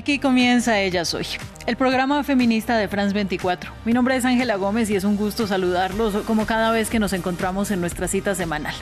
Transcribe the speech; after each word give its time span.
Aquí 0.00 0.18
comienza 0.18 0.80
Ella 0.80 1.04
Soy, 1.04 1.26
el 1.66 1.76
programa 1.76 2.24
feminista 2.24 2.78
de 2.78 2.88
France 2.88 3.12
24. 3.12 3.70
Mi 3.84 3.92
nombre 3.92 4.16
es 4.16 4.24
Ángela 4.24 4.56
Gómez 4.56 4.88
y 4.88 4.96
es 4.96 5.04
un 5.04 5.14
gusto 5.14 5.46
saludarlos 5.46 6.24
como 6.24 6.46
cada 6.46 6.70
vez 6.70 6.88
que 6.88 6.98
nos 6.98 7.12
encontramos 7.12 7.70
en 7.70 7.82
nuestra 7.82 8.08
cita 8.08 8.34
semanal. 8.34 8.74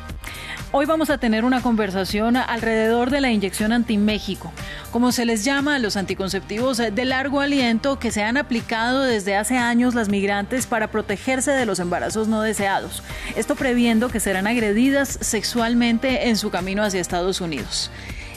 Hoy 0.71 0.86
vamos 0.86 1.11
a 1.11 1.18
tener 1.18 1.45
una 1.45 1.61
conversación 1.61 2.36
alrededor 2.36 3.11
de 3.11 3.21
la 3.21 3.32
inyección 3.32 3.73
anti-México, 3.73 4.53
como 4.93 5.11
se 5.11 5.25
les 5.25 5.45
llama 5.45 5.75
a 5.75 5.79
los 5.81 5.96
anticonceptivos 5.96 6.76
de 6.76 7.04
largo 7.04 7.40
aliento 7.40 7.98
que 7.98 8.12
se 8.12 8.23
han 8.23 8.37
aplicado 8.37 9.03
desde 9.03 9.35
hace 9.35 9.59
años 9.59 9.96
las 9.96 10.09
migrantes 10.09 10.68
para 10.68 10.93
protegerse 10.93 11.50
de 11.50 11.67
los 11.67 11.81
embarazos 11.81 12.29
no 12.29 12.43
deseados. 12.43 13.03
Esto 13.35 13.57
previendo 13.57 14.09
que 14.09 14.21
serán 14.21 14.46
agredidas 14.46 15.18
sexualmente 15.21 16.29
en 16.29 16.37
su 16.37 16.50
camino 16.50 16.85
hacia 16.85 17.00
Estados 17.00 17.40
Unidos. 17.40 17.90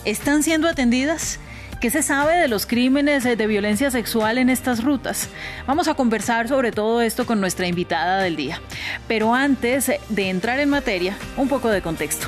¿Están 0.04 0.42
siendo 0.42 0.68
atendidas? 0.68 1.38
¿Qué 1.82 1.90
se 1.90 2.04
sabe 2.04 2.36
de 2.36 2.48
los 2.48 2.68
crímenes 2.68 3.24
de 3.24 3.48
violencia 3.48 3.90
sexual 3.90 4.38
en 4.38 4.52
estas 4.52 4.84
rutas? 4.84 5.30
Vamos 5.66 5.88
a 5.88 5.96
conversar 5.96 6.48
sobre 6.48 6.72
todo 6.72 7.02
esto 7.02 7.26
con 7.26 7.42
nuestra 7.42 7.66
invitada 7.66 8.22
del 8.22 8.36
día. 8.36 8.62
Pero 9.08 9.34
antes 9.34 9.92
de 10.10 10.30
entrar 10.30 10.60
en 10.60 10.70
materia, 10.70 11.18
un 11.38 11.48
poco 11.48 11.70
de 11.70 11.82
contexto. 11.82 12.28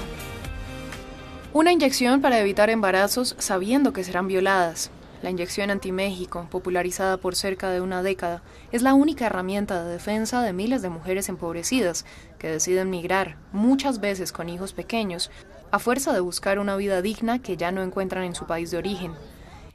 Una 1.53 1.71
inyección 1.71 2.19
para 2.19 2.39
evitar 2.39 2.71
embarazos 2.71 3.35
sabiendo 3.37 3.93
que 3.93 4.03
serán 4.03 4.27
violadas. 4.27 4.89
La 5.21 5.29
inyección 5.29 5.69
anti-México, 5.69 6.47
popularizada 6.49 7.17
por 7.17 7.35
cerca 7.35 7.69
de 7.69 7.79
una 7.79 8.01
década, 8.01 8.41
es 8.71 8.81
la 8.81 8.95
única 8.95 9.27
herramienta 9.27 9.83
de 9.83 9.91
defensa 9.91 10.41
de 10.41 10.51
miles 10.51 10.81
de 10.81 10.89
mujeres 10.89 11.29
empobrecidas 11.29 12.05
que 12.39 12.47
deciden 12.47 12.89
migrar, 12.89 13.37
muchas 13.51 14.01
veces 14.01 14.31
con 14.31 14.49
hijos 14.49 14.73
pequeños, 14.73 15.29
a 15.69 15.77
fuerza 15.77 16.11
de 16.11 16.21
buscar 16.21 16.57
una 16.57 16.75
vida 16.75 17.03
digna 17.03 17.37
que 17.37 17.55
ya 17.55 17.71
no 17.71 17.83
encuentran 17.83 18.23
en 18.23 18.33
su 18.33 18.47
país 18.47 18.71
de 18.71 18.77
origen. 18.77 19.11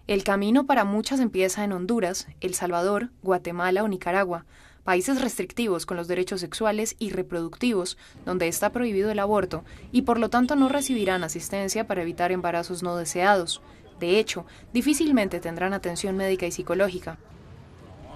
El 0.09 0.25
camino 0.25 0.65
para 0.65 0.85
muchas 0.85 1.21
empieza 1.21 1.65
en 1.65 1.73
Honduras, 1.73 2.29
El 2.41 2.55
Salvador, 2.55 3.11
Guatemala 3.23 3.85
o 3.85 3.89
Nicaragua, 3.89 4.47
países 4.83 5.21
restrictivos 5.21 5.85
con 5.85 5.99
los 5.99 6.09
derechos 6.09 6.41
sexuales 6.41 6.97
y 6.99 7.11
reproductivos, 7.11 7.99
donde 8.25 8.49
está 8.49 8.73
prohibido 8.73 9.11
el 9.11 9.19
aborto, 9.19 9.65
y 9.93 10.03
por 10.03 10.19
lo 10.19 10.31
tanto 10.31 10.57
no 10.57 10.71
recibirán 10.71 11.25
asistencia 11.25 11.87
para 11.87 12.01
evitar 12.01 12.33
embarazos 12.33 12.83
no 12.83 12.97
deseados. 12.97 13.61
De 14.01 14.19
hecho, 14.19 14.47
difícilmente 14.73 15.41
tendrán 15.41 15.75
atención 15.75 16.17
médica 16.17 16.47
y 16.47 16.53
psicológica. 16.53 17.19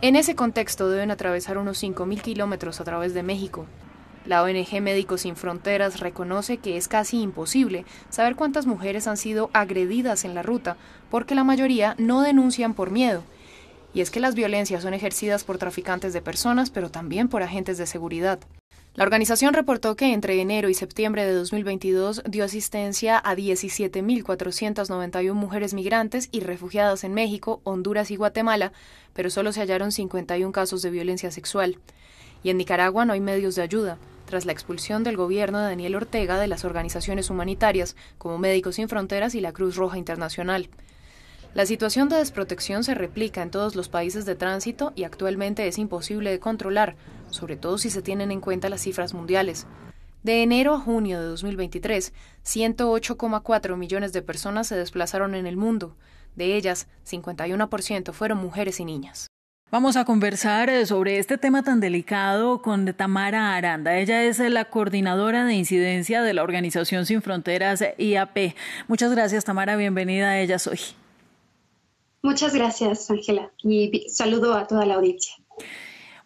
En 0.01 0.17
ese 0.17 0.35
contexto 0.35 0.89
deben 0.89 1.11
atravesar 1.11 1.59
unos 1.59 1.83
5.000 1.83 2.23
kilómetros 2.23 2.81
a 2.81 2.85
través 2.85 3.13
de 3.13 3.23
México, 3.23 3.67
la 4.27 4.43
ONG 4.43 4.81
Médicos 4.81 5.23
Sin 5.23 5.37
Fronteras 5.37 6.01
reconoce 6.01 6.59
que 6.59 6.77
es 6.77 6.89
casi 6.89 7.21
imposible 7.21 7.85
saber 8.11 8.37
cuántas 8.37 8.67
mujeres 8.67 9.07
han 9.07 9.17
sido 9.17 9.51
agredidas 9.53 10.25
en 10.25 10.35
la 10.35 10.43
ruta, 10.43 10.77
porque 11.11 11.35
la 11.35 11.45
mayoría 11.45 11.95
no 11.99 12.23
denuncian 12.23 12.75
por 12.75 12.91
miedo. 12.91 13.25
Y 13.95 14.01
es 14.01 14.11
que 14.11 14.21
las 14.21 14.35
violencias 14.35 14.83
son 14.83 14.95
ejercidas 14.95 15.45
por 15.45 15.59
traficantes 15.59 16.13
de 16.13 16.23
personas, 16.23 16.71
pero 16.71 16.91
también 16.91 17.29
por 17.29 17.43
agentes 17.43 17.79
de 17.79 17.87
seguridad. 17.87 18.39
La 18.95 19.05
organización 19.05 19.55
reportó 19.55 19.97
que 19.97 20.13
entre 20.13 20.39
enero 20.41 20.69
y 20.69 20.75
septiembre 20.75 21.25
de 21.25 21.33
2022 21.33 22.23
dio 22.29 22.45
asistencia 22.45 23.19
a 23.19 23.35
17.491 23.35 25.33
mujeres 25.33 25.73
migrantes 25.73 26.29
y 26.31 26.41
refugiadas 26.41 27.03
en 27.05 27.15
México, 27.15 27.63
Honduras 27.65 28.11
y 28.11 28.17
Guatemala, 28.17 28.73
pero 29.15 29.31
solo 29.31 29.53
se 29.53 29.61
hallaron 29.61 29.93
51 29.93 30.53
casos 30.53 30.83
de 30.83 30.91
violencia 30.91 31.31
sexual. 31.31 31.79
Y 32.43 32.51
en 32.51 32.59
Nicaragua 32.59 33.07
no 33.07 33.15
hay 33.15 33.21
medios 33.21 33.55
de 33.55 33.63
ayuda 33.63 33.99
tras 34.25 34.47
la 34.47 34.53
expulsión 34.53 35.05
del 35.05 35.17
gobierno 35.17 35.59
de 35.59 35.67
Daniel 35.67 35.97
Ortega 35.97 36.39
de 36.39 36.47
las 36.47 36.65
organizaciones 36.65 37.31
humanitarias 37.31 37.97
como 38.19 38.39
Médicos 38.39 38.77
Sin 38.77 38.89
Fronteras 38.89 39.35
y 39.35 39.41
la 39.41 39.53
Cruz 39.53 39.77
Roja 39.77 39.99
Internacional. 39.99 40.69
La 41.55 41.67
situación 41.67 42.09
de 42.09 42.17
desprotección 42.17 42.83
se 42.83 42.95
replica 42.95 43.43
en 43.43 43.51
todos 43.51 43.77
los 43.77 43.91
países 43.91 44.25
de 44.25 44.35
tránsito 44.35 44.93
y 44.97 45.05
actualmente 45.05 45.67
es 45.67 45.77
imposible 45.77 46.31
de 46.31 46.39
controlar, 46.39 46.97
sobre 47.29 47.57
todo 47.57 47.77
si 47.77 47.91
se 47.91 48.01
tienen 48.01 48.31
en 48.31 48.41
cuenta 48.41 48.71
las 48.71 48.81
cifras 48.81 49.13
mundiales. 49.13 49.67
De 50.23 50.43
enero 50.43 50.75
a 50.75 50.81
junio 50.81 51.21
de 51.21 51.27
2023, 51.27 52.13
108,4 52.45 53.77
millones 53.77 54.13
de 54.13 54.23
personas 54.23 54.69
se 54.69 54.77
desplazaron 54.77 55.35
en 55.35 55.47
el 55.47 55.57
mundo. 55.57 55.97
De 56.37 56.57
ellas, 56.57 56.87
51% 57.05 58.13
fueron 58.13 58.39
mujeres 58.39 58.81
y 58.81 58.85
niñas. 58.85 59.32
Vamos 59.73 59.97
a 59.97 60.05
conversar 60.05 60.69
eh, 60.69 60.85
sobre 60.85 61.19
este 61.19 61.39
tema 61.39 61.63
tan 61.63 61.81
delicado 61.81 62.61
con 62.61 62.93
Tamara 62.93 63.57
Aranda. 63.57 63.97
Ella 63.97 64.23
es 64.23 64.39
la 64.39 64.67
coordinadora 64.67 65.47
de 65.47 65.55
incidencia 65.55 66.21
de 66.21 66.35
la 66.35 66.43
Organización 66.43 67.07
Sin 67.07 67.23
Fronteras 67.23 67.83
IAP. 67.97 68.55
Muchas 68.87 69.13
gracias, 69.13 69.47
Tamara. 69.47 69.77
Bienvenida 69.77 70.29
a 70.29 70.41
Ella 70.41 70.59
Soy. 70.59 70.79
Muchas 72.21 72.55
gracias, 72.55 73.11
Ángela. 73.11 73.51
Y 73.63 74.11
saludo 74.11 74.53
a 74.57 74.67
toda 74.67 74.85
la 74.85 74.97
audiencia. 74.97 75.37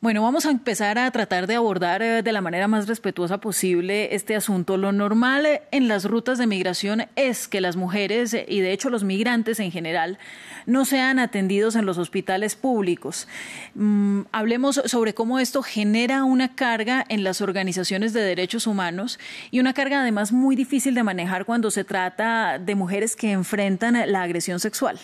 Bueno, 0.03 0.23
vamos 0.23 0.45
a 0.45 0.51
empezar 0.51 0.99
a 0.99 1.11
tratar 1.11 1.47
de 1.47 1.55
abordar 1.55 2.03
eh, 2.03 2.23
de 2.23 2.33
la 2.33 2.43
manera 2.43 2.69
más 2.69 2.87
respetuosa 2.87 3.39
posible 3.39 4.15
este 4.15 4.37
asunto. 4.37 4.77
Lo 4.77 4.93
normal 4.93 5.47
eh, 5.47 5.63
en 5.71 5.89
las 5.89 6.05
rutas 6.05 6.37
de 6.37 6.47
migración 6.47 7.07
es 7.17 7.49
que 7.49 7.63
las 7.63 7.77
mujeres 7.77 8.35
eh, 8.35 8.45
y 8.47 8.61
de 8.61 8.73
hecho 8.73 8.91
los 8.91 9.05
migrantes 9.05 9.59
en 9.59 9.73
general 9.73 10.19
no 10.67 10.85
sean 10.85 11.19
atendidos 11.19 11.77
en 11.77 11.87
los 11.87 11.97
hospitales 11.97 12.57
públicos. 12.57 13.27
Mm, 13.75 14.23
hablemos 14.33 14.83
sobre 14.85 15.15
cómo 15.15 15.39
esto 15.39 15.63
genera 15.63 16.25
una 16.25 16.55
carga 16.55 17.03
en 17.09 17.25
las 17.25 17.41
organizaciones 17.41 18.13
de 18.13 18.21
derechos 18.21 18.67
humanos 18.67 19.19
y 19.51 19.61
una 19.61 19.73
carga 19.73 20.03
además 20.03 20.31
muy 20.31 20.57
difícil 20.57 20.95
de 20.95 21.05
manejar 21.05 21.47
cuando 21.47 21.71
se 21.71 21.85
trata 21.85 22.59
de 22.59 22.75
mujeres 22.75 23.17
que 23.17 23.33
enfrentan 23.33 24.13
la 24.13 24.23
agresión 24.23 24.61
sexual. 24.61 25.01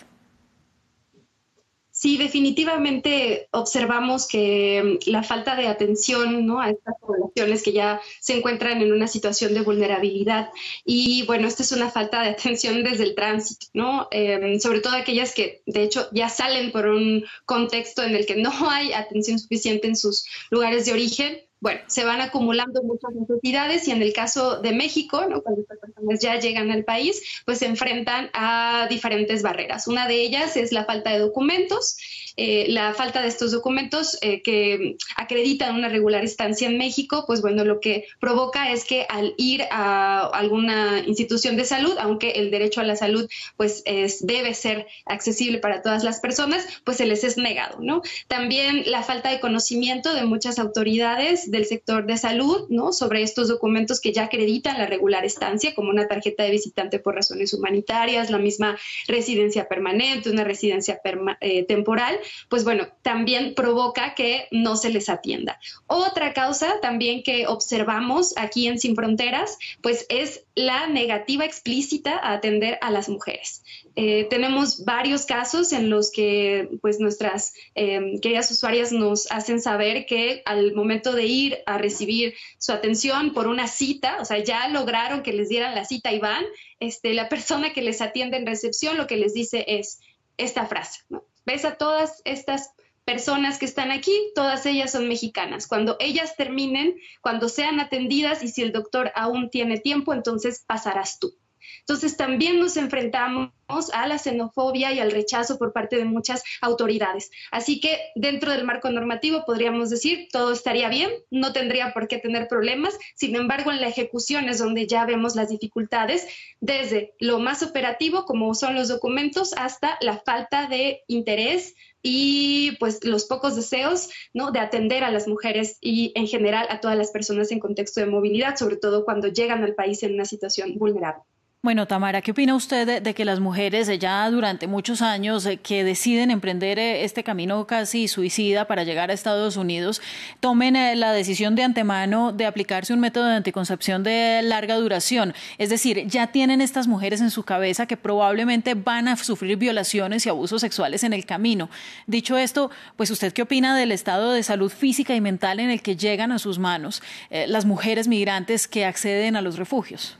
Sí, 2.03 2.17
definitivamente 2.17 3.47
observamos 3.51 4.27
que 4.27 4.99
mm, 5.05 5.09
la 5.09 5.23
falta 5.23 5.55
de 5.55 5.67
atención 5.67 6.51
a 6.59 6.69
estas 6.69 6.95
poblaciones 6.99 7.63
que 7.63 7.71
ya 7.71 8.01
se 8.19 8.35
encuentran 8.35 8.81
en 8.81 8.91
una 8.91 9.07
situación 9.07 9.53
de 9.53 9.61
vulnerabilidad 9.61 10.49
y 10.83 11.25
bueno, 11.27 11.47
esta 11.47 11.63
es 11.63 11.71
una 11.71 11.89
falta 11.89 12.21
de 12.21 12.31
atención 12.31 12.83
desde 12.83 13.03
el 13.03 13.15
tránsito, 13.15 13.67
¿no? 13.73 14.09
Em, 14.11 14.59
sobre 14.59 14.81
todo 14.81 14.97
aquellas 14.97 15.33
que 15.33 15.61
de 15.65 15.83
hecho 15.83 16.09
ya 16.11 16.27
salen 16.27 16.73
por 16.73 16.87
un 16.87 17.23
contexto 17.45 18.03
en 18.03 18.15
el 18.15 18.25
que 18.25 18.35
no 18.35 18.51
hay 18.69 18.91
atención 18.91 19.39
suficiente 19.39 19.87
en 19.87 19.95
sus 19.95 20.25
lugares 20.51 20.85
de 20.85 20.91
origen 20.91 21.37
bueno, 21.63 21.79
se 21.87 22.03
van 22.03 22.19
acumulando 22.19 22.83
muchas 22.83 23.13
necesidades 23.13 23.87
y 23.87 23.91
en 23.91 24.01
el 24.01 24.11
caso 24.11 24.59
de 24.59 24.73
México, 24.73 25.25
¿no? 25.29 25.41
cuando 25.41 25.61
estas 25.61 25.79
personas 25.79 26.19
ya 26.19 26.37
llegan 26.37 26.69
al 26.71 26.83
país, 26.83 27.23
pues 27.45 27.59
se 27.59 27.67
enfrentan 27.67 28.29
a 28.33 28.87
diferentes 28.89 29.41
barreras. 29.43 29.87
Una 29.87 30.05
de 30.05 30.15
ellas 30.15 30.57
es 30.57 30.73
la 30.73 30.83
falta 30.83 31.11
de 31.11 31.19
documentos, 31.19 31.95
eh, 32.35 32.65
la 32.69 32.93
falta 32.93 33.21
de 33.21 33.27
estos 33.27 33.51
documentos 33.51 34.17
eh, 34.21 34.41
que 34.41 34.95
acreditan 35.15 35.75
una 35.75 35.89
regular 35.89 36.23
estancia 36.23 36.67
en 36.67 36.77
México, 36.77 37.25
pues 37.27 37.41
bueno, 37.41 37.63
lo 37.63 37.79
que 37.79 38.05
provoca 38.19 38.71
es 38.71 38.85
que 38.85 39.05
al 39.09 39.33
ir 39.37 39.63
a 39.71 40.27
alguna 40.27 40.99
institución 41.05 41.55
de 41.57 41.65
salud, 41.65 41.95
aunque 41.99 42.31
el 42.31 42.51
derecho 42.51 42.81
a 42.81 42.83
la 42.83 42.95
salud 42.95 43.29
pues 43.57 43.83
es, 43.85 44.25
debe 44.25 44.53
ser 44.53 44.87
accesible 45.05 45.59
para 45.59 45.81
todas 45.81 46.03
las 46.03 46.19
personas, 46.19 46.65
pues 46.83 46.97
se 46.97 47.05
les 47.05 47.23
es 47.23 47.37
negado, 47.37 47.77
¿no? 47.81 48.01
También 48.27 48.83
la 48.87 49.03
falta 49.03 49.29
de 49.29 49.39
conocimiento 49.39 50.13
de 50.13 50.25
muchas 50.25 50.59
autoridades 50.59 51.51
del 51.51 51.65
sector 51.65 52.05
de 52.05 52.17
salud, 52.17 52.67
¿no? 52.69 52.93
Sobre 52.93 53.21
estos 53.21 53.47
documentos 53.47 53.99
que 53.99 54.13
ya 54.13 54.23
acreditan 54.23 54.77
la 54.77 54.85
regular 54.85 55.25
estancia, 55.25 55.75
como 55.75 55.89
una 55.89 56.07
tarjeta 56.07 56.43
de 56.43 56.51
visitante 56.51 56.99
por 56.99 57.15
razones 57.15 57.53
humanitarias, 57.53 58.29
la 58.29 58.37
misma 58.37 58.77
residencia 59.07 59.67
permanente, 59.67 60.29
una 60.29 60.43
residencia 60.43 60.99
eh, 61.41 61.63
temporal, 61.65 62.19
pues 62.49 62.63
bueno, 62.63 62.87
también 63.01 63.53
provoca 63.55 64.15
que 64.15 64.47
no 64.51 64.75
se 64.75 64.89
les 64.89 65.09
atienda. 65.09 65.59
Otra 65.87 66.33
causa 66.33 66.79
también 66.81 67.23
que 67.23 67.47
observamos 67.47 68.33
aquí 68.37 68.67
en 68.67 68.79
Sin 68.79 68.95
Fronteras, 68.95 69.57
pues 69.81 70.05
es 70.09 70.45
la 70.55 70.87
negativa 70.87 71.45
explícita 71.45 72.17
a 72.17 72.33
atender 72.33 72.77
a 72.81 72.91
las 72.91 73.09
mujeres. 73.09 73.63
Eh, 73.95 74.25
tenemos 74.29 74.85
varios 74.85 75.25
casos 75.25 75.71
en 75.71 75.89
los 75.89 76.11
que 76.11 76.69
pues 76.81 76.99
nuestras 76.99 77.53
eh, 77.75 78.19
queridas 78.21 78.49
usuarias 78.51 78.91
nos 78.91 79.31
hacen 79.31 79.61
saber 79.61 80.05
que 80.05 80.41
al 80.45 80.73
momento 80.73 81.13
de 81.13 81.25
ir 81.25 81.57
a 81.65 81.77
recibir 81.77 82.33
su 82.57 82.71
atención 82.71 83.33
por 83.33 83.47
una 83.47 83.67
cita, 83.67 84.17
o 84.19 84.25
sea, 84.25 84.43
ya 84.43 84.67
lograron 84.69 85.21
que 85.21 85.33
les 85.33 85.49
dieran 85.49 85.75
la 85.75 85.85
cita 85.85 86.11
y 86.11 86.19
van, 86.19 86.43
este, 86.79 87.13
la 87.13 87.29
persona 87.29 87.73
que 87.73 87.81
les 87.81 88.01
atiende 88.01 88.37
en 88.37 88.45
recepción 88.45 88.97
lo 88.97 89.07
que 89.07 89.17
les 89.17 89.33
dice 89.33 89.63
es 89.67 89.99
esta 90.37 90.65
frase, 90.65 91.01
Ves 91.45 91.65
a 91.65 91.75
todas 91.75 92.21
estas 92.25 92.71
personas 93.05 93.59
que 93.59 93.65
están 93.65 93.91
aquí, 93.91 94.13
todas 94.33 94.65
ellas 94.65 94.91
son 94.91 95.07
mexicanas. 95.07 95.67
Cuando 95.67 95.97
ellas 95.99 96.35
terminen, 96.35 96.95
cuando 97.21 97.49
sean 97.49 97.79
atendidas 97.79 98.43
y 98.43 98.47
si 98.47 98.61
el 98.61 98.71
doctor 98.71 99.11
aún 99.15 99.49
tiene 99.49 99.79
tiempo, 99.79 100.13
entonces 100.13 100.63
pasarás 100.65 101.19
tú. 101.19 101.33
Entonces 101.79 102.17
también 102.17 102.59
nos 102.59 102.77
enfrentamos 102.77 103.51
a 103.93 104.07
la 104.07 104.17
xenofobia 104.17 104.91
y 104.91 104.99
al 104.99 105.11
rechazo 105.11 105.57
por 105.57 105.73
parte 105.73 105.97
de 105.97 106.05
muchas 106.05 106.43
autoridades. 106.61 107.31
Así 107.51 107.79
que 107.79 107.99
dentro 108.15 108.51
del 108.51 108.65
marco 108.65 108.89
normativo 108.89 109.45
podríamos 109.45 109.89
decir 109.89 110.27
todo 110.31 110.51
estaría 110.53 110.89
bien, 110.89 111.09
no 111.31 111.53
tendría 111.53 111.93
por 111.93 112.07
qué 112.07 112.17
tener 112.17 112.47
problemas. 112.47 112.97
Sin 113.15 113.35
embargo, 113.35 113.71
en 113.71 113.81
la 113.81 113.87
ejecución 113.87 114.49
es 114.49 114.59
donde 114.59 114.87
ya 114.87 115.05
vemos 115.05 115.35
las 115.35 115.49
dificultades 115.49 116.27
desde 116.59 117.13
lo 117.19 117.39
más 117.39 117.63
operativo, 117.63 118.25
como 118.25 118.53
son 118.53 118.75
los 118.75 118.87
documentos, 118.87 119.53
hasta 119.57 119.97
la 120.01 120.19
falta 120.19 120.67
de 120.67 121.01
interés 121.07 121.73
y 122.03 122.75
pues 122.79 123.03
los 123.05 123.25
pocos 123.25 123.55
deseos 123.55 124.09
¿no? 124.33 124.51
de 124.51 124.59
atender 124.59 125.03
a 125.03 125.11
las 125.11 125.27
mujeres 125.27 125.77
y 125.79 126.11
en 126.15 126.27
general 126.27 126.67
a 126.69 126.81
todas 126.81 126.97
las 126.97 127.11
personas 127.11 127.51
en 127.51 127.59
contexto 127.59 128.01
de 128.01 128.07
movilidad, 128.07 128.57
sobre 128.57 128.75
todo 128.75 129.05
cuando 129.05 129.29
llegan 129.29 129.63
al 129.63 129.73
país 129.73 130.03
en 130.03 130.13
una 130.13 130.25
situación 130.25 130.77
vulnerable. 130.77 131.23
Bueno, 131.65 131.87
Tamara, 131.87 132.21
¿qué 132.21 132.31
opina 132.31 132.55
usted 132.55 133.01
de, 133.01 133.13
que 133.13 133.23
las 133.23 133.39
mujeres 133.39 133.87
ya 133.97 134.29
durante 134.29 134.67
muchos 134.67 135.01
años 135.01 135.45
eh, 135.45 135.55
que 135.55 135.85
deciden 135.85 136.29
emprender 136.29 136.77
eh, 136.77 137.05
este 137.05 137.23
camino 137.23 137.65
casi 137.67 138.09
suicida 138.09 138.67
para 138.67 138.83
llegar 138.83 139.09
a 139.09 139.13
Estados 139.13 139.55
Unidos 139.55 140.01
tomen 140.41 140.75
eh, 140.75 140.97
la 140.97 141.13
decisión 141.13 141.55
de 141.55 141.63
antemano 141.63 142.33
de 142.33 142.47
aplicarse 142.47 142.91
un 142.91 142.99
método 142.99 143.27
de 143.27 143.35
anticoncepción 143.35 144.03
de 144.03 144.41
larga 144.43 144.75
duración? 144.75 145.33
Es 145.57 145.69
decir, 145.69 146.05
ya 146.05 146.27
tienen 146.33 146.59
estas 146.59 146.87
mujeres 146.87 147.21
en 147.21 147.31
su 147.31 147.43
cabeza 147.43 147.85
que 147.85 147.95
probablemente 147.95 148.73
van 148.73 149.07
a 149.07 149.15
sufrir 149.15 149.55
violaciones 149.55 150.25
y 150.25 150.29
abusos 150.29 150.59
sexuales 150.59 151.05
en 151.05 151.13
el 151.13 151.25
camino. 151.25 151.69
Dicho 152.07 152.35
esto, 152.35 152.71
pues 152.97 153.09
usted 153.09 153.31
qué 153.31 153.43
opina 153.43 153.73
del 153.73 153.93
estado 153.93 154.33
de 154.33 154.43
salud 154.43 154.69
física 154.69 155.15
y 155.15 155.21
mental 155.21 155.61
en 155.61 155.69
el 155.69 155.81
que 155.81 155.95
llegan 155.95 156.33
a 156.33 156.39
sus 156.39 156.59
manos 156.59 157.01
las 157.29 157.63
mujeres 157.63 158.09
migrantes 158.09 158.67
que 158.67 158.83
acceden 158.83 159.37
a 159.37 159.41
los 159.41 159.57
refugios? 159.57 160.17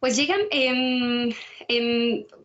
Pues 0.00 0.16
llegan 0.16 0.40
en, 0.50 1.34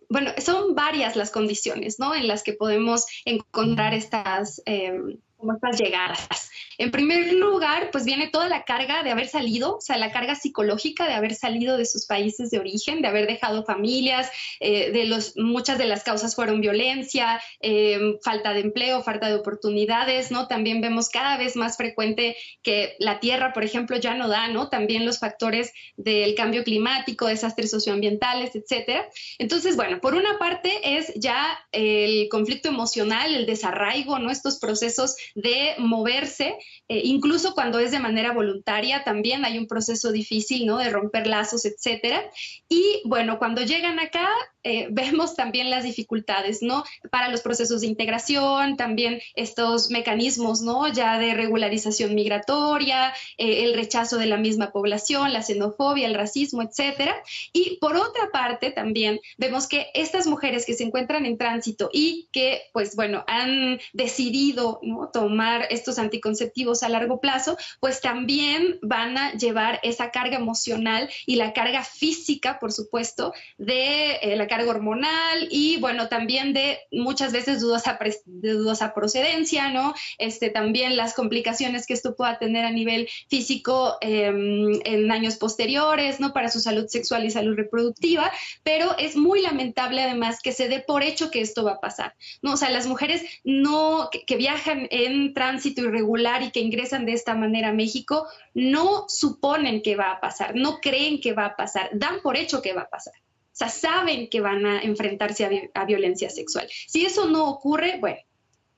bueno, 0.10 0.32
son 0.38 0.76
varias 0.76 1.16
las 1.16 1.32
condiciones, 1.32 2.00
¿no? 2.00 2.14
En 2.14 2.28
las 2.28 2.44
que 2.44 2.54
podemos 2.54 3.06
encontrar 3.26 3.94
estas, 3.94 4.62
em, 4.66 5.18
estas 5.56 5.80
llegadas. 5.80 6.52
En 6.78 6.92
primer 6.92 7.34
lugar, 7.34 7.90
pues 7.92 8.06
viene 8.06 8.28
toda 8.28 8.50
la 8.50 8.64
carga 8.64 9.04
de 9.04 9.12
haber 9.12 9.28
salido, 9.28 9.78
o 9.78 9.82
sea, 9.82 9.98
la 9.98 10.12
carga 10.12 10.36
psicológica 10.36 11.08
de 11.08 11.14
haber 11.14 11.36
salido 11.36 11.78
de 11.78 11.86
sus 11.86 12.06
países 12.06 12.52
de 12.52 12.60
origen, 12.60 13.02
de 13.02 13.08
haber 13.08 13.28
dejado 13.28 13.64
familias, 13.64 14.30
eh, 14.60 14.92
de 14.92 15.06
los, 15.06 15.38
muchas 15.38 15.78
de 15.78 15.86
las 15.86 16.04
causas 16.04 16.36
fueron 16.36 16.62
violencia, 16.62 17.42
eh, 17.62 18.18
falta 18.24 18.54
de 18.54 18.62
empleo, 18.62 19.04
falta 19.04 19.28
de 19.28 19.36
oportunidades, 19.36 20.32
¿no? 20.32 20.48
También 20.48 20.82
vemos 20.82 21.10
cada 21.10 21.38
vez 21.38 21.56
más 21.56 21.78
frecuente 21.78 22.36
que 22.62 22.96
la 23.00 23.20
tierra, 23.20 23.54
por 23.54 23.64
ejemplo, 23.64 23.98
ya 23.98 24.14
no 24.16 24.28
da, 24.28 24.48
¿no? 24.48 24.70
También 24.70 25.06
los 25.06 25.20
factores 25.20 25.72
del 25.96 26.36
cambio 26.36 26.64
climático, 26.64 27.28
desastres 27.28 27.72
socioambientales, 27.72 28.56
etcétera. 28.56 29.08
Entonces, 29.38 29.76
bueno, 29.76 30.00
por 30.02 30.16
una 30.16 30.38
parte 30.38 30.98
es 30.98 31.14
ya 31.16 31.60
el 31.72 32.28
conflicto 32.30 32.70
emocional, 32.70 33.34
el 33.34 33.46
desarraigo, 33.46 34.20
¿no? 34.20 34.32
Estos 34.32 34.58
procesos 34.58 35.16
de 35.36 35.76
moverse 35.78 36.58
eh, 36.88 37.02
incluso 37.04 37.54
cuando 37.54 37.80
es 37.80 37.92
de 37.92 38.00
manera 38.00 38.34
voluntaria, 38.34 39.04
también 39.04 39.46
hay 39.46 39.58
un 39.58 39.68
proceso 39.68 40.12
difícil, 40.12 40.66
¿no? 40.66 40.78
De 40.78 40.90
romper 40.90 41.28
lazos, 41.28 41.66
etcétera. 41.66 42.24
Y 42.70 43.02
bueno, 43.06 43.40
cuando 43.40 43.62
llegan 43.62 44.00
acá, 44.00 44.28
eh, 44.66 44.88
vemos 44.90 45.36
también 45.36 45.70
las 45.70 45.84
dificultades, 45.84 46.64
¿no? 46.64 46.84
Para 47.12 47.30
los 47.30 47.42
procesos 47.42 47.82
de 47.82 47.88
integración, 47.88 48.78
también 48.78 49.22
estos 49.36 49.92
mecanismos, 49.92 50.62
¿no? 50.62 50.92
Ya 50.92 51.20
de 51.20 51.36
regularización 51.36 52.16
migratoria, 52.16 53.14
eh, 53.38 53.66
el 53.66 53.76
rechazo 53.76 54.18
de 54.18 54.26
la 54.26 54.38
misma 54.38 54.72
población, 54.72 55.34
la 55.34 55.44
xenofobia, 55.44 56.08
el 56.08 56.16
racismo, 56.16 56.64
etcétera. 56.64 57.16
Y 57.54 57.78
por 57.80 57.96
otra 57.96 58.32
parte, 58.34 58.72
también 58.72 59.20
vemos 59.38 59.68
que 59.68 59.92
estas 59.94 60.26
mujeres 60.26 60.66
que 60.66 60.74
se 60.74 60.84
encuentran 60.84 61.28
en 61.28 61.38
tránsito 61.38 61.92
y 61.94 62.28
que, 62.32 62.64
pues 62.74 62.96
bueno, 62.96 63.24
han 63.28 63.80
decidido 63.94 64.82
tomar 65.14 65.68
estos 65.70 66.00
anticonceptivos, 66.00 66.82
a 66.82 66.90
largo 66.90 67.20
plazo, 67.20 67.56
pues 67.80 68.02
también 68.02 68.80
van 68.82 69.16
a 69.18 69.34
llevar 69.34 69.80
esa 69.84 70.10
carga 70.10 70.38
emocional 70.38 71.08
y 71.28 71.36
la 71.36 71.54
carga 71.54 71.84
física, 71.84 72.58
por 72.60 72.72
supuesto, 72.72 73.32
de 73.58 74.16
eh, 74.16 74.36
la 74.36 74.48
carga 74.48 74.55
hormonal 74.62 75.48
y 75.52 75.78
bueno, 75.78 76.08
también 76.08 76.54
de 76.54 76.80
muchas 76.92 77.32
veces 77.32 77.62
dudosa, 77.62 77.98
de 78.26 78.52
dudosa 78.54 78.94
procedencia, 78.94 79.70
¿no? 79.70 79.94
Este, 80.18 80.50
también 80.50 80.98
las 80.98 81.14
complicaciones 81.14 81.86
que 81.86 81.94
esto 81.94 82.16
pueda 82.16 82.38
tener 82.40 82.66
a 82.66 82.72
nivel 82.72 83.08
físico 83.30 83.98
em, 84.02 84.80
en 84.84 85.12
años 85.12 85.36
posteriores, 85.36 86.20
¿no? 86.20 86.34
Para 86.34 86.50
su 86.50 86.60
salud 86.60 86.88
sexual 86.88 87.26
y 87.26 87.32
salud 87.32 87.56
reproductiva, 87.56 88.32
pero 88.64 88.98
es 88.98 89.16
muy 89.16 89.42
lamentable 89.42 90.02
además 90.02 90.40
que 90.42 90.52
se 90.52 90.70
dé 90.70 90.80
por 90.80 91.04
hecho 91.04 91.32
que 91.32 91.42
esto 91.42 91.64
va 91.64 91.74
a 91.74 91.80
pasar, 91.80 92.16
¿no? 92.42 92.54
O 92.54 92.58
sea, 92.58 92.70
las 92.70 92.88
mujeres 92.88 93.24
no, 93.44 94.10
que 94.26 94.38
viajan 94.38 94.88
en 94.92 95.34
tránsito 95.34 95.82
irregular 95.82 96.44
y 96.44 96.52
que 96.52 96.60
ingresan 96.60 97.06
de 97.06 97.14
esta 97.14 97.36
manera 97.36 97.70
a 97.70 97.74
México 97.74 98.28
no 98.54 99.06
suponen 99.08 99.82
que 99.82 99.96
va 99.96 100.12
a 100.12 100.20
pasar, 100.20 100.56
no 100.56 100.80
creen 100.80 101.20
que 101.20 101.34
va 101.34 101.46
a 101.46 101.56
pasar, 101.56 101.90
dan 101.94 102.22
por 102.22 102.38
hecho 102.38 102.62
que 102.62 102.74
va 102.74 102.84
a 102.84 102.90
pasar. 102.90 103.14
O 103.56 103.58
sea, 103.58 103.70
saben 103.70 104.30
que 104.30 104.42
van 104.42 104.66
a 104.66 104.82
enfrentarse 104.82 105.70
a, 105.74 105.86
violencia 105.86 106.30
sexual. 106.30 106.68
Si 106.88 107.06
eso 107.06 107.30
no 107.30 107.48
ocurre, 107.48 108.00
bueno, 108.02 108.18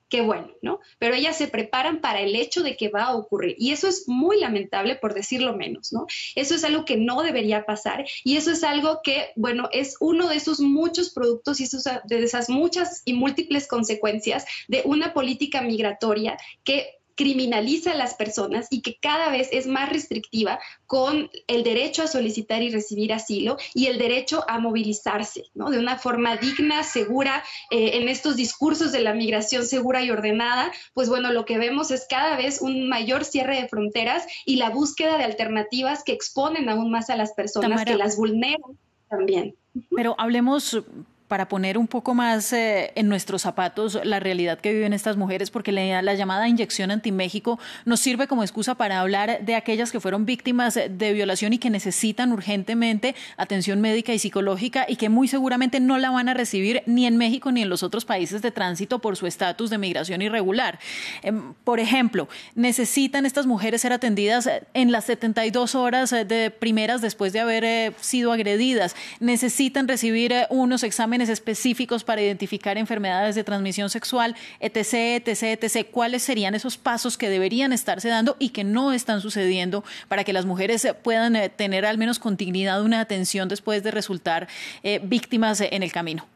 qué 0.08 0.20
bueno, 0.20 0.52
¿no? 0.62 0.78
Pero 1.00 1.16
ellas 1.16 1.36
se 1.36 1.48
preparan 1.48 2.00
para 2.00 2.20
el 2.20 2.36
hecho 2.36 2.62
de 2.62 2.76
que 2.76 2.88
va 2.88 3.06
a 3.06 3.16
ocurrir. 3.16 3.56
Y 3.58 3.72
eso 3.72 3.88
es 3.88 4.06
muy 4.06 4.38
lamentable, 4.38 4.94
por 4.94 5.14
decirlo 5.14 5.56
menos, 5.56 5.92
¿no? 5.92 6.06
Eso 6.36 6.54
es 6.54 6.62
algo 6.62 6.84
que 6.84 6.96
no 6.96 7.24
debería 7.24 7.66
pasar 7.66 8.06
y 8.22 8.36
eso 8.36 8.52
es 8.52 8.62
algo 8.62 9.00
que, 9.02 9.32
bueno, 9.34 9.68
es 9.72 9.96
uno 9.98 10.28
de 10.28 10.36
esos 10.36 10.60
muchos 10.60 11.10
productos 11.10 11.60
y 11.60 11.66
de 12.04 12.22
esas 12.22 12.48
muchas 12.48 13.02
y 13.04 13.14
múltiples 13.14 13.66
consecuencias 13.66 14.44
de 14.68 14.82
una 14.84 15.12
política 15.12 15.60
migratoria 15.60 16.38
que 16.62 16.97
criminaliza 17.18 17.90
a 17.90 17.96
las 17.96 18.14
personas 18.14 18.68
y 18.70 18.80
que 18.80 18.96
cada 19.02 19.28
vez 19.30 19.48
es 19.50 19.66
más 19.66 19.88
restrictiva 19.88 20.60
con 20.86 21.28
el 21.48 21.64
derecho 21.64 22.04
a 22.04 22.06
solicitar 22.06 22.62
y 22.62 22.70
recibir 22.70 23.12
asilo 23.12 23.56
y 23.74 23.86
el 23.86 23.98
derecho 23.98 24.44
a 24.46 24.60
movilizarse, 24.60 25.46
¿no? 25.52 25.68
De 25.68 25.80
una 25.80 25.98
forma 25.98 26.36
digna, 26.36 26.84
segura, 26.84 27.42
eh, 27.72 27.90
en 27.94 28.08
estos 28.08 28.36
discursos 28.36 28.92
de 28.92 29.00
la 29.00 29.14
migración 29.14 29.66
segura 29.66 30.04
y 30.04 30.12
ordenada, 30.12 30.70
pues 30.94 31.08
bueno, 31.08 31.32
lo 31.32 31.44
que 31.44 31.58
vemos 31.58 31.90
es 31.90 32.06
cada 32.08 32.36
vez 32.36 32.62
un 32.62 32.88
mayor 32.88 33.24
cierre 33.24 33.60
de 33.60 33.68
fronteras 33.68 34.24
y 34.46 34.54
la 34.54 34.70
búsqueda 34.70 35.18
de 35.18 35.24
alternativas 35.24 36.04
que 36.04 36.12
exponen 36.12 36.68
aún 36.68 36.92
más 36.92 37.10
a 37.10 37.16
las 37.16 37.32
personas, 37.32 37.84
que 37.84 37.96
las 37.96 38.16
vulneran 38.16 38.78
también. 39.08 39.56
Pero 39.90 40.14
hablemos 40.18 40.80
para 41.28 41.48
poner 41.48 41.76
un 41.78 41.86
poco 41.86 42.14
más 42.14 42.52
eh, 42.52 42.92
en 42.94 43.08
nuestros 43.08 43.42
zapatos 43.42 43.98
la 44.02 44.18
realidad 44.18 44.58
que 44.58 44.72
viven 44.72 44.92
estas 44.92 45.16
mujeres, 45.16 45.50
porque 45.50 45.72
la, 45.72 46.02
la 46.02 46.14
llamada 46.14 46.48
inyección 46.48 46.90
anti-México 46.90 47.58
nos 47.84 48.00
sirve 48.00 48.26
como 48.26 48.42
excusa 48.42 48.74
para 48.74 49.00
hablar 49.00 49.44
de 49.44 49.54
aquellas 49.54 49.92
que 49.92 50.00
fueron 50.00 50.24
víctimas 50.24 50.74
de 50.74 51.12
violación 51.12 51.52
y 51.52 51.58
que 51.58 51.70
necesitan 51.70 52.32
urgentemente 52.32 53.14
atención 53.36 53.80
médica 53.80 54.14
y 54.14 54.18
psicológica 54.18 54.86
y 54.88 54.96
que 54.96 55.10
muy 55.10 55.28
seguramente 55.28 55.80
no 55.80 55.98
la 55.98 56.10
van 56.10 56.28
a 56.28 56.34
recibir 56.34 56.82
ni 56.86 57.06
en 57.06 57.16
México 57.18 57.52
ni 57.52 57.62
en 57.62 57.68
los 57.68 57.82
otros 57.82 58.04
países 58.04 58.40
de 58.40 58.50
tránsito 58.50 59.00
por 59.00 59.16
su 59.16 59.26
estatus 59.26 59.68
de 59.70 59.78
migración 59.78 60.22
irregular. 60.22 60.78
Em, 61.22 61.52
por 61.64 61.78
ejemplo, 61.78 62.28
necesitan 62.54 63.26
estas 63.26 63.46
mujeres 63.46 63.82
ser 63.82 63.92
atendidas 63.92 64.48
en 64.72 64.92
las 64.92 65.04
72 65.04 65.74
horas 65.74 66.10
de 66.10 66.50
primeras 66.50 67.02
después 67.02 67.32
de 67.32 67.40
haber 67.40 67.64
eh, 67.64 67.92
sido 68.00 68.32
agredidas, 68.32 68.96
necesitan 69.20 69.88
recibir 69.88 70.32
eh, 70.32 70.46
unos 70.50 70.82
exámenes 70.82 71.17
específicos 71.20 72.04
para 72.04 72.22
identificar 72.22 72.78
enfermedades 72.78 73.34
de 73.34 73.44
transmisión 73.44 73.90
sexual, 73.90 74.36
etc., 74.60 75.26
etc., 75.26 75.42
etc. 75.62 75.88
¿Cuáles 75.90 76.22
serían 76.22 76.54
esos 76.54 76.76
pasos 76.76 77.18
que 77.18 77.28
deberían 77.28 77.72
estarse 77.72 78.08
dando 78.08 78.36
y 78.38 78.50
que 78.50 78.62
no 78.62 78.92
están 78.92 79.20
sucediendo 79.20 79.84
para 80.06 80.22
que 80.22 80.32
las 80.32 80.46
mujeres 80.46 80.86
puedan 81.02 81.34
eh, 81.34 81.48
tener 81.48 81.84
al 81.84 81.98
menos 81.98 82.18
con 82.18 82.36
dignidad 82.36 82.82
una 82.82 83.00
atención 83.00 83.48
después 83.48 83.82
de 83.82 83.90
resultar 83.90 84.48
eh, 84.82 85.00
víctimas 85.02 85.60
en 85.60 85.82
el 85.82 85.92
camino? 85.92 86.26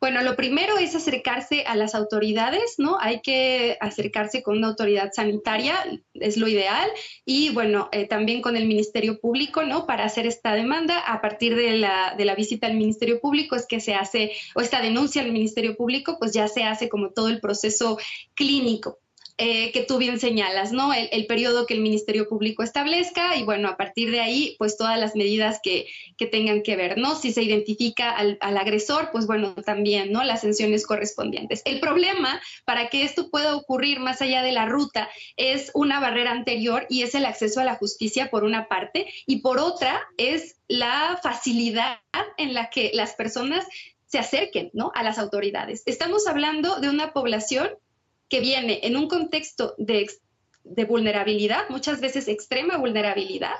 Bueno, 0.00 0.22
lo 0.22 0.34
primero 0.34 0.78
es 0.78 0.94
acercarse 0.94 1.64
a 1.66 1.76
las 1.76 1.94
autoridades, 1.94 2.76
¿no? 2.78 2.96
Hay 2.98 3.20
que 3.20 3.76
acercarse 3.80 4.42
con 4.42 4.56
una 4.56 4.68
autoridad 4.68 5.10
sanitaria, 5.12 5.76
es 6.14 6.38
lo 6.38 6.48
ideal, 6.48 6.90
y 7.26 7.50
bueno, 7.50 7.90
eh, 7.92 8.08
también 8.08 8.40
con 8.40 8.56
el 8.56 8.66
Ministerio 8.66 9.20
Público, 9.20 9.62
¿no? 9.62 9.84
Para 9.84 10.04
hacer 10.04 10.26
esta 10.26 10.54
demanda, 10.54 11.00
a 11.00 11.20
partir 11.20 11.54
de 11.54 11.72
la, 11.72 12.14
de 12.16 12.24
la 12.24 12.34
visita 12.34 12.66
al 12.66 12.78
Ministerio 12.78 13.20
Público 13.20 13.56
es 13.56 13.66
que 13.66 13.78
se 13.80 13.92
hace, 13.94 14.32
o 14.54 14.62
esta 14.62 14.80
denuncia 14.80 15.20
al 15.20 15.32
Ministerio 15.32 15.76
Público, 15.76 16.16
pues 16.18 16.32
ya 16.32 16.48
se 16.48 16.64
hace 16.64 16.88
como 16.88 17.10
todo 17.10 17.28
el 17.28 17.38
proceso 17.38 17.98
clínico. 18.34 18.99
Eh, 19.42 19.72
que 19.72 19.84
tú 19.84 19.96
bien 19.96 20.20
señalas, 20.20 20.70
¿no? 20.70 20.92
El, 20.92 21.26
periodo 21.26 21.64
que 21.64 21.72
el 21.72 21.80
Ministerio 21.80 22.28
Público 22.28 22.62
establezca 22.62 23.36
y 23.36 23.42
bueno, 23.42 23.68
a 23.68 23.78
partir 23.78 24.10
de 24.10 24.20
ahí, 24.20 24.54
pues 24.58 24.76
todas 24.76 25.00
las 25.00 25.16
medidas 25.16 25.60
que, 25.62 25.86
que 26.18 26.26
tengan 26.26 26.62
que 26.62 26.76
ver, 26.76 26.98
¿no? 26.98 27.14
Si 27.14 27.32
se 27.32 27.42
identifica 27.42 28.10
al, 28.10 28.36
al, 28.42 28.58
agresor, 28.58 29.08
pues 29.12 29.26
bueno, 29.26 29.54
también, 29.54 30.12
¿no? 30.12 30.24
Las 30.24 30.42
sanciones 30.42 30.86
correspondientes. 30.86 31.62
El 31.64 31.80
problema 31.80 32.38
para 32.66 32.90
que 32.90 33.02
esto 33.02 33.30
pueda 33.30 33.56
ocurrir 33.56 33.98
más 33.98 34.20
allá 34.20 34.42
de 34.42 34.52
la 34.52 34.66
ruta 34.66 35.08
es 35.38 35.70
una 35.72 36.00
barrera 36.00 36.32
anterior 36.32 36.84
y 36.90 37.00
es 37.00 37.14
el 37.14 37.24
acceso 37.24 37.60
a 37.60 37.64
la 37.64 37.76
justicia 37.76 38.28
por 38.28 38.44
una 38.44 38.68
parte 38.68 39.06
y 39.26 39.40
por 39.40 39.58
otra 39.58 40.02
es 40.18 40.56
la 40.68 41.18
facilidad 41.22 42.00
en 42.36 42.52
la 42.52 42.68
que 42.68 42.90
las 42.92 43.14
personas 43.14 43.66
se 44.04 44.18
acerquen 44.18 44.70
¿no? 44.74 44.92
a 44.94 45.02
las 45.02 45.18
autoridades. 45.18 45.82
Estamos 45.86 46.26
hablando 46.26 46.78
de 46.78 46.90
una 46.90 47.14
población 47.14 47.70
que 48.30 48.40
viene 48.40 48.80
en 48.84 48.96
un 48.96 49.08
contexto 49.08 49.74
de, 49.76 50.08
de 50.64 50.84
vulnerabilidad, 50.84 51.68
muchas 51.68 52.00
veces 52.00 52.28
extrema 52.28 52.78
vulnerabilidad, 52.78 53.56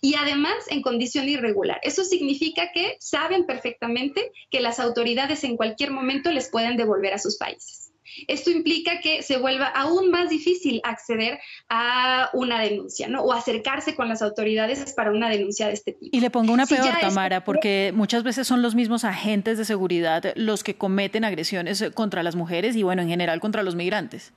y 0.00 0.14
además 0.14 0.56
en 0.68 0.82
condición 0.82 1.28
irregular. 1.28 1.78
Eso 1.82 2.04
significa 2.04 2.72
que 2.72 2.96
saben 2.98 3.46
perfectamente 3.46 4.32
que 4.50 4.60
las 4.60 4.80
autoridades 4.80 5.44
en 5.44 5.56
cualquier 5.56 5.92
momento 5.92 6.32
les 6.32 6.50
pueden 6.50 6.76
devolver 6.76 7.14
a 7.14 7.18
sus 7.18 7.36
países. 7.36 7.85
Esto 8.28 8.50
implica 8.50 9.00
que 9.00 9.22
se 9.22 9.38
vuelva 9.38 9.66
aún 9.66 10.10
más 10.10 10.30
difícil 10.30 10.80
acceder 10.84 11.38
a 11.68 12.30
una 12.32 12.60
denuncia, 12.60 13.08
¿no? 13.08 13.22
O 13.22 13.32
acercarse 13.32 13.94
con 13.94 14.08
las 14.08 14.22
autoridades 14.22 14.92
para 14.94 15.10
una 15.10 15.28
denuncia 15.28 15.66
de 15.68 15.74
este 15.74 15.92
tipo. 15.92 16.16
Y 16.16 16.20
le 16.20 16.30
pongo 16.30 16.52
una 16.52 16.66
peor, 16.66 16.88
Tamara, 17.00 17.44
porque 17.44 17.92
muchas 17.94 18.22
veces 18.22 18.46
son 18.46 18.62
los 18.62 18.74
mismos 18.74 19.04
agentes 19.04 19.58
de 19.58 19.64
seguridad 19.64 20.32
los 20.36 20.64
que 20.64 20.76
cometen 20.76 21.24
agresiones 21.24 21.84
contra 21.94 22.22
las 22.22 22.36
mujeres 22.36 22.76
y, 22.76 22.82
bueno, 22.82 23.02
en 23.02 23.08
general 23.08 23.40
contra 23.40 23.62
los 23.62 23.74
migrantes. 23.74 24.32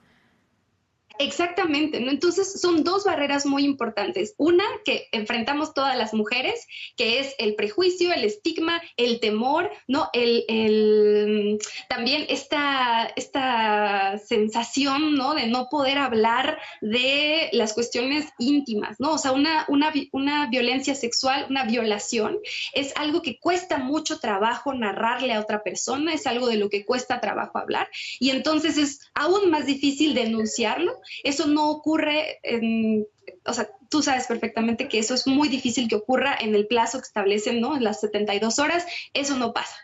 Exactamente, 1.22 2.00
¿no? 2.00 2.12
Entonces 2.12 2.62
son 2.62 2.86
dos 2.86 3.04
barreras 3.04 3.46
muy 3.46 3.66
importantes. 3.66 4.36
Una 4.38 4.64
que 4.86 5.10
enfrentamos 5.12 5.74
todas 5.74 5.98
las 5.98 6.14
mujeres, 6.14 6.66
que 6.96 7.20
es 7.20 7.36
el 7.40 7.56
prejuicio, 7.56 8.14
el 8.14 8.24
estigma, 8.24 8.82
el 8.96 9.20
temor, 9.20 9.70
¿no? 9.86 10.10
El, 10.14 11.60
también 11.90 12.26
esta, 12.30 13.12
esta 13.18 14.18
sensación, 14.18 15.16
¿no? 15.16 15.34
De 15.34 15.48
no 15.48 15.68
poder 15.70 15.98
hablar 15.98 16.58
de 16.80 17.50
las 17.52 17.74
cuestiones 17.74 18.30
íntimas, 18.38 18.96
¿no? 19.02 19.16
O 19.16 19.18
sea, 19.18 19.34
una, 19.34 19.66
una, 19.68 19.92
una 20.14 20.48
violencia 20.48 20.96
sexual, 20.96 21.48
una 21.50 21.66
violación, 21.66 22.40
es 22.72 22.94
algo 22.96 23.22
que 23.22 23.40
cuesta 23.42 23.78
mucho 23.78 24.20
trabajo 24.20 24.74
narrarle 24.74 25.34
a 25.34 25.42
otra 25.42 25.64
persona, 25.64 26.14
es 26.14 26.26
algo 26.28 26.48
de 26.48 26.56
lo 26.56 26.70
que 26.70 26.86
cuesta 26.86 27.20
trabajo 27.20 27.58
hablar 27.58 27.90
y 28.22 28.30
entonces 28.30 28.78
es 28.78 29.02
aún 29.14 29.52
más 29.52 29.66
difícil 29.66 30.14
denunciarlo 30.14 30.94
eso 31.24 31.48
no 31.48 31.70
ocurre 31.70 32.40
en, 32.44 33.06
o 33.46 33.54
sea, 33.54 33.70
tú 33.90 34.02
sabes 34.02 34.28
perfectamente 34.28 34.88
que 34.88 35.00
eso 35.00 35.14
es 35.14 35.28
muy 35.28 35.50
difícil 35.50 35.88
que 35.88 35.96
ocurra 35.96 36.38
en 36.40 36.56
el 36.56 36.68
plazo 36.68 37.00
que 37.00 37.06
establecen, 37.06 37.62
¿no? 37.62 37.76
En 37.76 37.84
las 37.84 38.02
72 38.02 38.60
horas, 38.60 38.86
eso 39.14 39.36
no 39.36 39.54
pasa. 39.54 39.76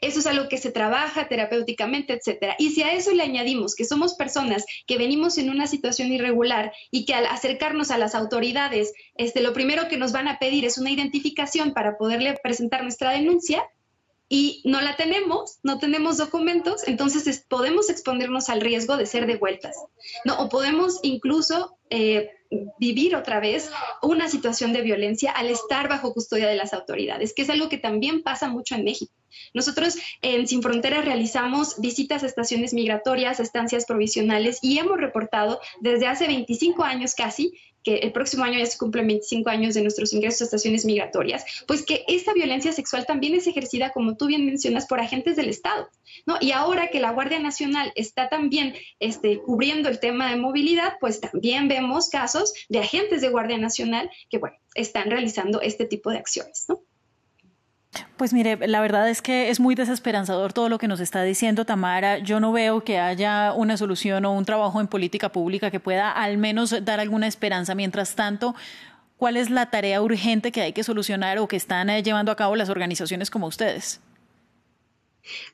Eso 0.00 0.20
es 0.20 0.26
algo 0.26 0.48
que 0.48 0.58
se 0.58 0.70
trabaja 0.70 1.28
terapéuticamente, 1.28 2.12
etcétera. 2.12 2.54
Y 2.58 2.70
si 2.70 2.82
a 2.82 2.92
eso 2.92 3.12
le 3.12 3.22
añadimos 3.22 3.74
que 3.74 3.84
somos 3.84 4.14
personas 4.14 4.64
que 4.86 4.98
venimos 4.98 5.38
en 5.38 5.50
una 5.50 5.66
situación 5.66 6.12
irregular 6.12 6.72
y 6.90 7.04
que 7.06 7.14
al 7.14 7.26
acercarnos 7.26 7.90
a 7.90 7.98
las 7.98 8.14
autoridades, 8.14 8.92
este, 9.14 9.40
lo 9.40 9.52
primero 9.52 9.88
que 9.88 9.96
nos 9.96 10.12
van 10.12 10.28
a 10.28 10.38
pedir 10.38 10.64
es 10.64 10.78
una 10.78 10.90
identificación 10.90 11.72
para 11.72 11.96
poderle 11.96 12.36
presentar 12.42 12.82
nuestra 12.82 13.12
denuncia, 13.12 13.66
y 14.28 14.62
no 14.64 14.80
la 14.80 14.96
tenemos, 14.96 15.58
no 15.62 15.78
tenemos 15.78 16.16
documentos, 16.16 16.86
entonces 16.86 17.44
podemos 17.48 17.88
exponernos 17.90 18.48
al 18.48 18.60
riesgo 18.60 18.96
de 18.96 19.06
ser 19.06 19.26
devueltas, 19.26 19.76
¿no? 20.24 20.38
O 20.40 20.48
podemos 20.48 20.98
incluso 21.02 21.78
eh, 21.90 22.30
vivir 22.78 23.14
otra 23.14 23.40
vez 23.40 23.70
una 24.02 24.28
situación 24.28 24.72
de 24.72 24.82
violencia 24.82 25.30
al 25.30 25.48
estar 25.48 25.88
bajo 25.88 26.12
custodia 26.12 26.48
de 26.48 26.56
las 26.56 26.72
autoridades, 26.72 27.34
que 27.34 27.42
es 27.42 27.50
algo 27.50 27.68
que 27.68 27.78
también 27.78 28.22
pasa 28.22 28.48
mucho 28.48 28.74
en 28.74 28.84
México. 28.84 29.12
Nosotros 29.54 29.96
en 30.22 30.46
Sin 30.48 30.62
Fronteras 30.62 31.04
realizamos 31.04 31.80
visitas 31.80 32.22
a 32.22 32.26
estaciones 32.26 32.72
migratorias, 32.72 33.38
estancias 33.38 33.84
provisionales 33.84 34.58
y 34.62 34.78
hemos 34.78 34.98
reportado 34.98 35.60
desde 35.80 36.06
hace 36.06 36.26
25 36.26 36.82
años 36.82 37.14
casi 37.14 37.52
que 37.86 37.98
el 37.98 38.10
próximo 38.10 38.42
año 38.42 38.58
ya 38.58 38.66
se 38.66 38.78
cumplen 38.78 39.06
25 39.06 39.48
años 39.48 39.74
de 39.74 39.82
nuestros 39.82 40.12
ingresos 40.12 40.40
a 40.40 40.44
estaciones 40.46 40.84
migratorias, 40.84 41.44
pues 41.68 41.84
que 41.84 42.04
esta 42.08 42.32
violencia 42.32 42.72
sexual 42.72 43.06
también 43.06 43.36
es 43.36 43.46
ejercida, 43.46 43.92
como 43.92 44.16
tú 44.16 44.26
bien 44.26 44.44
mencionas, 44.44 44.86
por 44.86 44.98
agentes 44.98 45.36
del 45.36 45.48
Estado, 45.48 45.88
¿no? 46.26 46.36
Y 46.40 46.50
ahora 46.50 46.88
que 46.88 46.98
la 46.98 47.12
Guardia 47.12 47.38
Nacional 47.38 47.92
está 47.94 48.28
también 48.28 48.74
este, 48.98 49.38
cubriendo 49.38 49.88
el 49.88 50.00
tema 50.00 50.28
de 50.28 50.36
movilidad, 50.36 50.94
pues 50.98 51.20
también 51.20 51.68
vemos 51.68 52.08
casos 52.08 52.52
de 52.68 52.80
agentes 52.80 53.20
de 53.20 53.28
Guardia 53.28 53.56
Nacional 53.56 54.10
que, 54.30 54.38
bueno, 54.38 54.56
están 54.74 55.08
realizando 55.08 55.60
este 55.60 55.86
tipo 55.86 56.10
de 56.10 56.18
acciones, 56.18 56.64
¿no? 56.68 56.82
Pues 58.16 58.32
mire, 58.32 58.56
la 58.66 58.80
verdad 58.80 59.08
es 59.08 59.22
que 59.22 59.50
es 59.50 59.60
muy 59.60 59.74
desesperanzador 59.74 60.52
todo 60.52 60.68
lo 60.68 60.78
que 60.78 60.88
nos 60.88 61.00
está 61.00 61.22
diciendo 61.22 61.64
Tamara. 61.64 62.18
Yo 62.18 62.40
no 62.40 62.52
veo 62.52 62.84
que 62.84 62.98
haya 62.98 63.52
una 63.52 63.76
solución 63.76 64.24
o 64.24 64.32
un 64.32 64.44
trabajo 64.44 64.80
en 64.80 64.88
política 64.88 65.30
pública 65.30 65.70
que 65.70 65.80
pueda 65.80 66.10
al 66.10 66.38
menos 66.38 66.74
dar 66.84 67.00
alguna 67.00 67.26
esperanza. 67.26 67.74
Mientras 67.74 68.14
tanto, 68.14 68.54
¿cuál 69.16 69.36
es 69.36 69.50
la 69.50 69.70
tarea 69.70 70.02
urgente 70.02 70.52
que 70.52 70.62
hay 70.62 70.72
que 70.72 70.84
solucionar 70.84 71.38
o 71.38 71.48
que 71.48 71.56
están 71.56 71.90
eh, 71.90 72.02
llevando 72.02 72.32
a 72.32 72.36
cabo 72.36 72.56
las 72.56 72.68
organizaciones 72.68 73.30
como 73.30 73.46
ustedes? 73.46 74.00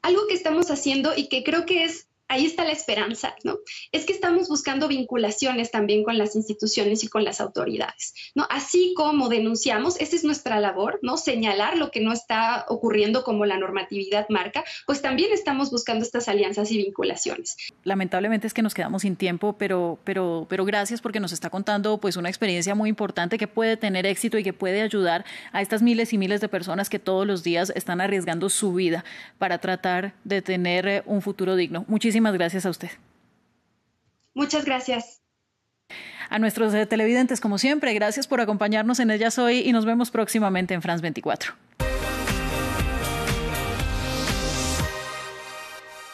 Algo 0.02 0.26
que 0.28 0.34
estamos 0.34 0.70
haciendo 0.70 1.12
y 1.16 1.28
que 1.28 1.42
creo 1.42 1.66
que 1.66 1.84
es 1.84 2.06
ahí 2.32 2.46
está 2.46 2.64
la 2.64 2.72
esperanza, 2.72 3.34
¿no? 3.44 3.58
Es 3.92 4.06
que 4.06 4.12
estamos 4.14 4.48
buscando 4.48 4.88
vinculaciones 4.88 5.70
también 5.70 6.02
con 6.02 6.16
las 6.16 6.34
instituciones 6.34 7.04
y 7.04 7.08
con 7.08 7.24
las 7.24 7.40
autoridades, 7.40 8.14
¿no? 8.34 8.46
Así 8.48 8.94
como 8.96 9.28
denunciamos, 9.28 10.00
esa 10.00 10.16
es 10.16 10.24
nuestra 10.24 10.58
labor, 10.58 10.98
¿no? 11.02 11.18
Señalar 11.18 11.76
lo 11.76 11.90
que 11.90 12.00
no 12.00 12.12
está 12.12 12.64
ocurriendo 12.68 13.22
como 13.22 13.44
la 13.44 13.58
normatividad 13.58 14.26
marca, 14.30 14.64
pues 14.86 15.02
también 15.02 15.30
estamos 15.32 15.70
buscando 15.70 16.04
estas 16.04 16.26
alianzas 16.26 16.70
y 16.70 16.78
vinculaciones. 16.78 17.56
Lamentablemente 17.84 18.46
es 18.46 18.54
que 18.54 18.62
nos 18.62 18.72
quedamos 18.72 19.02
sin 19.02 19.16
tiempo, 19.16 19.54
pero, 19.58 19.98
pero, 20.04 20.46
pero 20.48 20.64
gracias 20.64 21.02
porque 21.02 21.20
nos 21.20 21.32
está 21.32 21.50
contando 21.50 21.98
pues 21.98 22.16
una 22.16 22.30
experiencia 22.30 22.74
muy 22.74 22.88
importante 22.88 23.36
que 23.36 23.46
puede 23.46 23.76
tener 23.76 24.06
éxito 24.06 24.38
y 24.38 24.42
que 24.42 24.54
puede 24.54 24.80
ayudar 24.80 25.26
a 25.52 25.60
estas 25.60 25.82
miles 25.82 26.14
y 26.14 26.18
miles 26.18 26.40
de 26.40 26.48
personas 26.48 26.88
que 26.88 26.98
todos 26.98 27.26
los 27.26 27.42
días 27.42 27.70
están 27.76 28.00
arriesgando 28.00 28.48
su 28.48 28.72
vida 28.72 29.04
para 29.38 29.58
tratar 29.58 30.14
de 30.24 30.40
tener 30.40 30.88
eh, 30.88 31.02
un 31.04 31.20
futuro 31.20 31.56
digno. 31.56 31.84
Muchísimas 31.88 32.21
Muchísimas 32.22 32.38
gracias 32.38 32.66
a 32.66 32.70
usted. 32.70 32.90
Muchas 34.32 34.64
gracias. 34.64 35.20
A 36.30 36.38
nuestros 36.38 36.72
televidentes, 36.88 37.40
como 37.40 37.58
siempre, 37.58 37.92
gracias 37.94 38.28
por 38.28 38.40
acompañarnos 38.40 39.00
en 39.00 39.10
Ellas 39.10 39.38
Hoy 39.40 39.58
y 39.58 39.72
nos 39.72 39.84
vemos 39.84 40.12
próximamente 40.12 40.72
en 40.72 40.82
France 40.82 41.02
24. 41.02 41.54